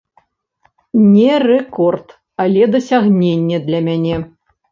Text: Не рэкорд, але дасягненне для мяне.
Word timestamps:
Не 1.09 1.35
рэкорд, 1.43 2.07
але 2.45 2.63
дасягненне 2.77 3.57
для 3.69 3.85
мяне. 3.89 4.15